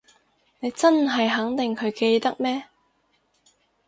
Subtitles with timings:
[0.61, 2.63] 你真係肯定佢記得咩？